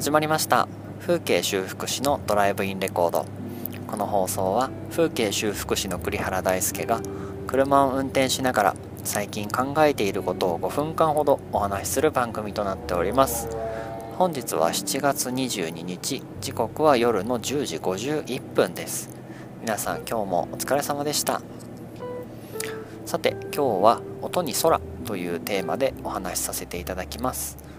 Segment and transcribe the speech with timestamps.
[0.00, 0.66] 始まりました。
[1.02, 3.26] 風景修復師のドライブインレコード。
[3.86, 7.02] この放送は風景修復師の栗原大輔が
[7.46, 13.50] 車を運転しながら最近考えていることを5分間ほどお話しする番組となっております。
[14.16, 19.10] 本日は7月22日時刻は夜の10時51分です。
[19.60, 21.42] 皆さん今日もお疲れ様でした。
[23.04, 27.69] さて今日は音に空というテーマでお話しさせていただきます。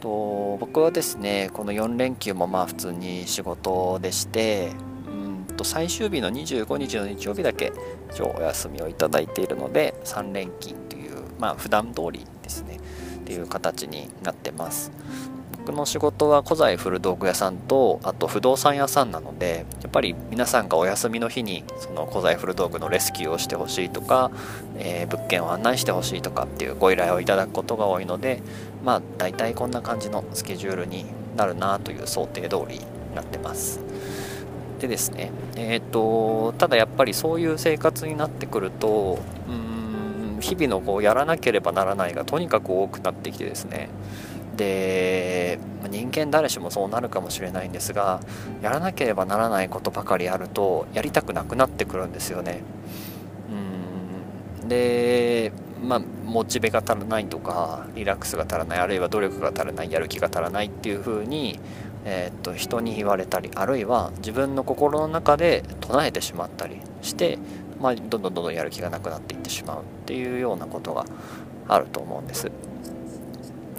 [0.00, 4.72] と僕はですねこの4連休もまあ普通に仕事でして
[5.06, 7.72] うんと最終日の25日の日曜日だけ
[8.10, 12.78] 一応お休みをいただいているので3連勤というまあ普段通りですね
[13.16, 14.90] っていう形になってます。
[15.66, 24.30] 僕の仕事は古材古道具屋さんとあと不動産屋さんなのでやっぱり皆さんがお休みの日にその古材古道具のレスキューをしてほしいとか、
[24.78, 28.42] えー、物件を案内してほしいとかっていうご依頼をいただくことが多いので
[28.84, 31.04] まあ大体こんな感じのスケジュールに
[31.36, 32.84] なるなという想定通りに
[33.16, 33.80] なってます。
[34.78, 39.18] でですねえっ、とただやっぱりそういう生活になってくると
[39.48, 39.65] うん
[40.46, 43.88] 日々のこうやらなければならないがとにかく多くなってきてですね
[44.56, 45.58] で
[45.90, 48.20] 人間誰しもそうなるかもしれないんですが
[48.62, 52.62] やらなければならないことばかりあるとやりたくなくなってくるんですよね。
[54.62, 55.52] うんで
[55.82, 61.58] まあモチベが足らないとかリラックスが足らないあるいは努力が足らないやる気が足らないっていう風に
[62.04, 67.38] えー、っと人に言われたりあるいは自分の心の中で唱えてしまったりして、
[67.80, 71.04] まあ、どんどんどんどんやる気がなくなっていってしまうっていうようなことが
[71.68, 72.50] あると思うんです。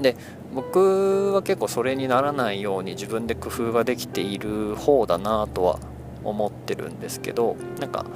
[0.00, 0.16] で
[0.54, 5.78] 僕は結構それにならないように自分で工夫ができている方だなとは
[6.24, 8.06] 思ってるんですけどなんか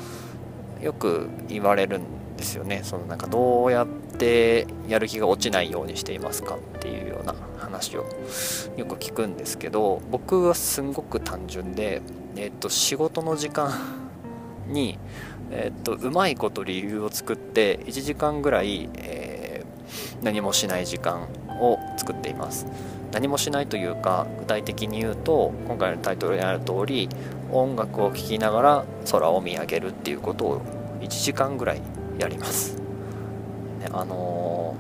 [0.81, 8.07] よく言われるんですよねそのなんかどうやってやる気が落ちないようにしていますかっていうような話を
[8.77, 12.03] よく聞くんですけど僕はすんごく単純で、
[12.37, 14.06] えっと、仕事の時間
[14.69, 14.99] に、
[15.51, 21.29] えっと、うまいこと理由を作って1時間ぐらい、えー、何もしない時間
[21.61, 22.67] を作っています。
[23.13, 27.09] 何もしないというか具体的に言うと今回のタイトルにある通り
[27.51, 30.61] 音楽を聴きながら空を見上げるっていうことを
[31.01, 31.83] 1時間ぐらい
[32.19, 32.75] やります、
[33.81, 34.77] ね、あの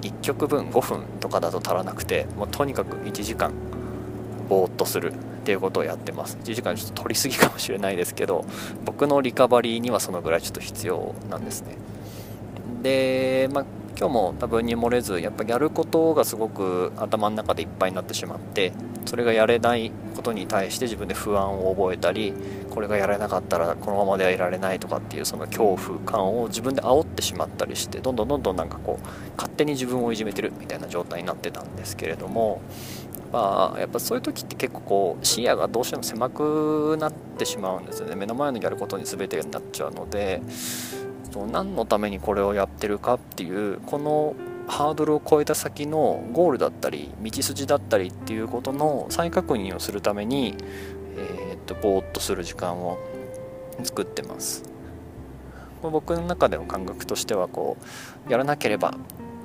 [0.00, 3.52] ー、1曲分5分とかだと足らなくてもうとにかく1時間
[4.48, 5.12] ぼーっとする。
[5.46, 6.36] っていうことをやってます。
[6.42, 8.44] 1時間ちょっと取りすぎかもしれないですけど
[8.84, 11.76] 僕のリカバリーにはそのぐらいちょっと必要なんですね。
[12.82, 13.64] で、まあ
[13.96, 18.72] 今日も多分に漏れずやっぱやることがすごく頭の中でいっぱいになってしまって
[19.06, 22.34] それがやれないことに対して自分で不安を覚えたり
[22.68, 29.06] これがやれなかったらこのままではいられないとかっていうその恐怖感を自分で煽ってしまったりしてどんどんどんどんなんかこう
[29.36, 32.60] 勝手に自分をいじめてるみたいな状態になってたんですけれども
[33.32, 38.16] まあ、やっぱそういう時って結構こう視野がどうしても狭くなってしまうんですよね。
[38.16, 40.40] 目の前のやることに全てになっちゃうので
[41.52, 44.34] 何のためにこれをやってるかっていうこの
[44.68, 50.56] ハードルを超えた先のゴールだったり道筋だったりっていうことの再確認をするために、
[51.16, 52.98] えー、っとぼーっとする時間を
[53.82, 54.64] 作ってます。
[55.82, 57.76] 僕の中での感覚としてはこ
[58.28, 58.94] うやらなければ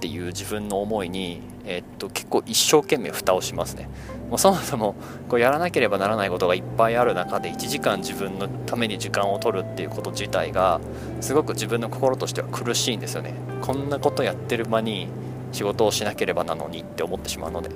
[0.01, 3.88] っていう自分の思いに、え、っと結構一生懸命蓋をしますね。
[4.31, 4.95] もうそもそも
[5.29, 10.81] こうやらなければならないことがいっぱいある中で1時間自分のために時間を取るっていうこと自体が
[11.19, 13.35] すごく自分の心としては苦しいんですよね。
[13.61, 15.07] こんなことやってる間に
[15.51, 17.69] 仕事をしなければなのにって思ってしまうので。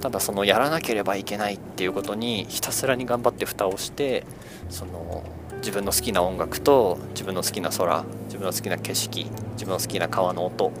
[0.00, 4.26] ただそのやらなければいけないっていうことにひたすらに頑張って蓋をして
[4.68, 5.24] その
[5.64, 10.72] 自分の好きな音楽と自分の好きな空自分の好きな景色自分の好きな川の音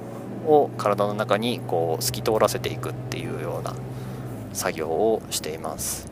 [0.46, 3.74] を体の中にこう透き通らせていくっていうような
[4.52, 6.10] 作業をしています。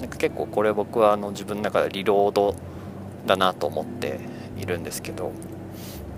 [0.00, 2.54] なんか結構これ僕はあの自分の中でリロード
[3.26, 4.20] だなと思って
[4.58, 5.32] いるんですけど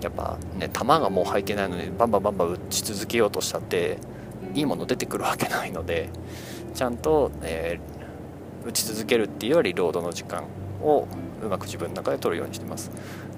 [0.01, 3.97] やっぱね球がもう入ってないのにバンバンバンバン打ち続けようとしたって
[4.53, 6.09] いいもの出てくるわけないので
[6.73, 10.43] ちゃんと、えー、打ち続けるっていうよりロードの時間
[10.81, 11.07] を
[11.47, 12.91] うまく自分の中で取るようにしてます。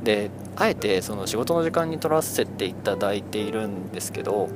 [0.03, 4.49] であえてその仕事の時間に取らせていただいているんですけど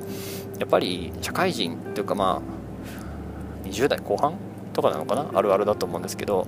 [0.58, 4.34] やっぱり社会人というかまあ20代後半
[4.72, 5.30] とかなのかな？
[5.32, 6.46] あるあるだと思うんですけど、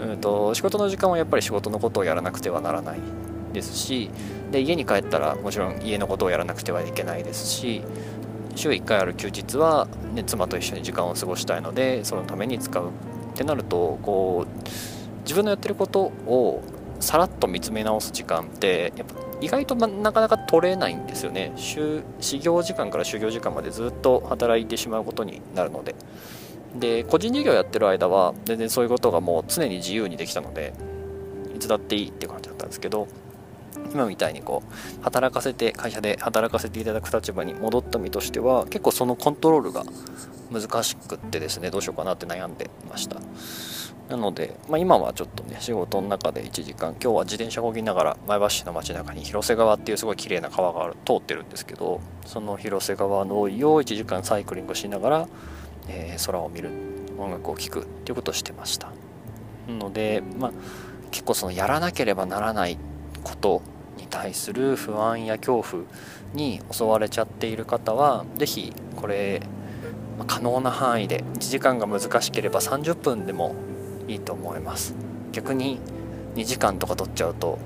[0.00, 3.00] うんと、仕事の時間はやっぱり仕事のことをやらなくてはならない
[3.52, 4.10] ですし
[4.50, 7.82] で家に帰ったらもちろん家のことをやらなくてはいけないですし
[8.54, 12.90] 週1回ある休日は、ね、妻と一緒に時間を過ごしたいのでそのために使うっ
[13.34, 14.97] てなるとこう
[15.28, 16.62] 自分のやってることを
[17.00, 21.52] さらっと見つめ直す時間ってやっぱ意外となかなか取れないんですよね。
[21.54, 25.94] 始業時間から就業時間までずっと働いてしまうことになるので。
[26.74, 30.72] で個人事業やってる間は全然そういうことがもう常に自由にできたので
[31.54, 33.08] いつだっていいって感じだったんですけど
[33.92, 39.84] 今みたいにこう働かせて会社で働かせていただく立場に戻った身としては結構そのコントロールが
[40.52, 43.20] 難しくってですねどうしようかなって悩んでました。
[44.08, 55.28] なので、まあ、今はちょっとね仕事の中で1時間今日は自転車こぎながら前橋市の街中に広瀬川っていうすごい綺麗な川がある通ってるんですけどその広瀬川の沿いを1時間サイクリングしながら、
[55.88, 56.70] えー、空を見る
[57.18, 58.92] 音楽を聴くっていうことをしてました。
[59.68, 60.52] なので、まあ、
[61.10, 62.78] 結構そのやらなければならない
[63.22, 63.60] こと
[63.98, 65.84] に対する不安や恐怖
[66.32, 69.42] に襲われちゃっている方は是非これ
[70.26, 73.54] 可能な範囲で1時間が難しければ30分でも
[74.08, 74.94] いいと思います。
[75.32, 75.78] 逆に
[76.34, 77.58] 2時間とか取っちゃうと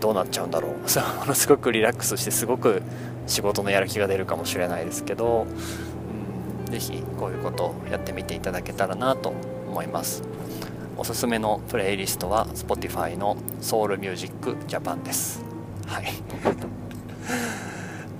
[0.00, 0.90] どうなっちゃうんだろう。
[0.90, 2.82] そものすごくリラックスしてすごく
[3.26, 5.46] 仕事のやる気が出るかもしれないですけど、
[6.66, 9.32] うん、是非こういうことをやってみていただけたらなと
[9.68, 10.22] 思います。
[10.96, 15.42] おすすめのプレイリストは Spotify の Soul Music Japan です。
[15.86, 16.04] はい。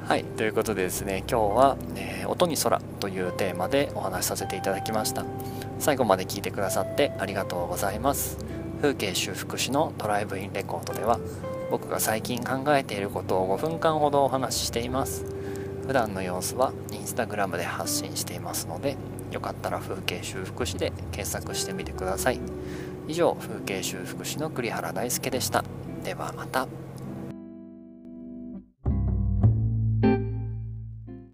[0.07, 5.25] はい、ということでですね、今日は、えー、音に空というテーマでお話しさせていただきました。
[5.83, 8.39] 最後まで聞いてくださってありがとうございます。
[8.81, 11.19] 風景修復師のドライブインレコードでは
[11.73, 15.27] 僕が最近考えていることを5分間ほどお話ししています。
[15.85, 18.97] 普段の様子はインスタグラムで発信していますので
[19.33, 22.39] よかったら風景修復師で検索してみてください。
[23.09, 25.65] 以上風景修復師の栗原大輔でした。
[26.05, 26.82] ではまた。